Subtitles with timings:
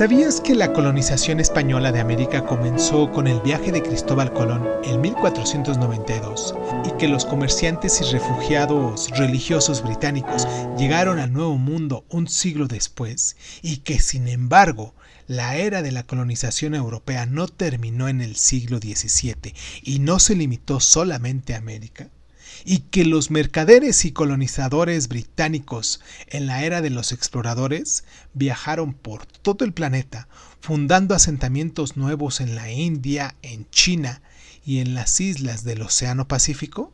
[0.00, 4.98] ¿Sabías que la colonización española de América comenzó con el viaje de Cristóbal Colón en
[5.02, 6.54] 1492
[6.86, 13.36] y que los comerciantes y refugiados religiosos británicos llegaron al Nuevo Mundo un siglo después
[13.60, 14.94] y que sin embargo
[15.26, 20.34] la era de la colonización europea no terminó en el siglo XVII y no se
[20.34, 22.08] limitó solamente a América?
[22.64, 28.04] Y que los mercaderes y colonizadores británicos en la era de los exploradores
[28.34, 30.28] viajaron por todo el planeta,
[30.60, 34.22] fundando asentamientos nuevos en la India, en China
[34.64, 36.92] y en las islas del Océano Pacífico?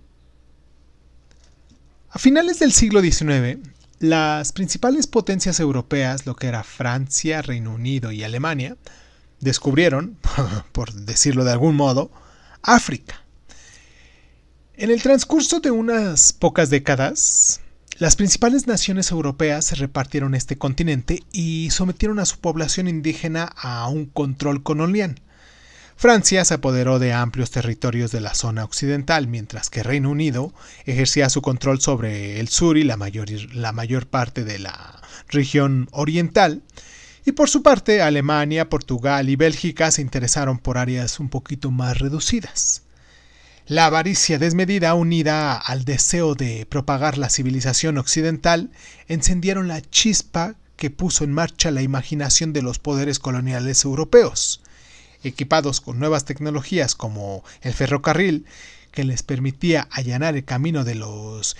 [2.10, 3.58] A finales del siglo XIX,
[3.98, 8.76] las principales potencias europeas, lo que era Francia, Reino Unido y Alemania,
[9.40, 10.16] descubrieron,
[10.72, 12.10] por decirlo de algún modo,
[12.62, 13.25] África
[14.76, 17.60] en el transcurso de unas pocas décadas,
[17.98, 23.88] las principales naciones europeas se repartieron este continente y sometieron a su población indígena a
[23.88, 25.22] un control colonial.
[25.96, 30.52] Francia se apoderó de amplios territorios de la zona occidental, mientras que Reino Unido
[30.84, 35.88] ejercía su control sobre el sur y la mayor, la mayor parte de la región
[35.92, 36.62] oriental.
[37.24, 41.98] Y por su parte, Alemania, Portugal y Bélgica se interesaron por áreas un poquito más
[41.98, 42.82] reducidas.
[43.68, 48.70] La avaricia desmedida unida al deseo de propagar la civilización occidental
[49.08, 54.62] encendieron la chispa que puso en marcha la imaginación de los poderes coloniales europeos.
[55.24, 58.46] Equipados con nuevas tecnologías como el ferrocarril,
[58.92, 61.56] que les permitía allanar el camino de los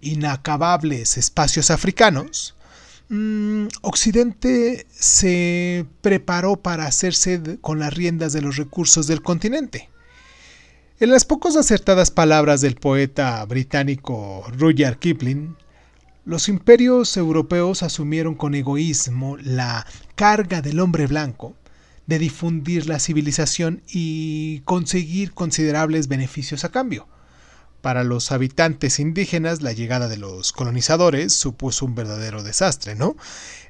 [0.00, 2.54] inacabables espacios africanos,
[3.10, 9.90] mm, Occidente se preparó para hacerse con las riendas de los recursos del continente.
[11.00, 15.56] En las pocas acertadas palabras del poeta británico Rudyard Kipling,
[16.26, 21.54] los imperios europeos asumieron con egoísmo la carga del hombre blanco
[22.06, 27.08] de difundir la civilización y conseguir considerables beneficios a cambio.
[27.80, 33.16] Para los habitantes indígenas, la llegada de los colonizadores supuso un verdadero desastre, ¿no?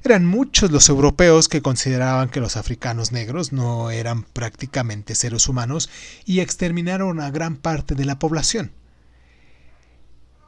[0.03, 5.89] Eran muchos los europeos que consideraban que los africanos negros no eran prácticamente seres humanos
[6.25, 8.71] y exterminaron a gran parte de la población.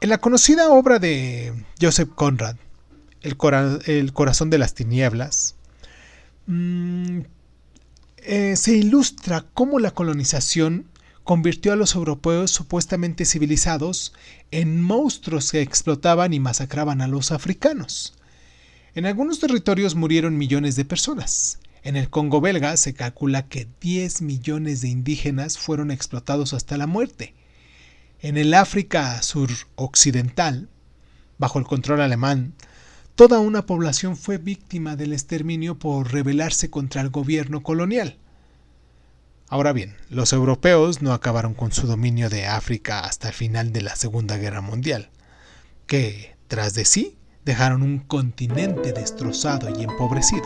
[0.02, 2.56] En la conocida obra de Joseph Conrad,
[3.22, 3.38] El,
[4.12, 5.54] corazón de las tinieblas,
[6.46, 7.20] mm,
[8.18, 10.86] eh, se ilustra cómo la colonización
[11.24, 14.12] convirtió a los europeos supuestamente civilizados
[14.50, 18.14] en monstruos que explotaban y masacraban a los africanos.
[18.94, 21.58] En algunos territorios murieron millones de personas.
[21.82, 26.86] En el Congo belga se calcula que 10 millones de indígenas fueron explotados hasta la
[26.86, 27.34] muerte.
[28.20, 30.68] En el África suroccidental,
[31.38, 32.54] bajo el control alemán,
[33.14, 38.18] toda una población fue víctima del exterminio por rebelarse contra el gobierno colonial.
[39.54, 43.82] Ahora bien, los europeos no acabaron con su dominio de África hasta el final de
[43.82, 45.10] la Segunda Guerra Mundial,
[45.86, 50.42] que, tras de sí, dejaron un continente destrozado y empobrecido.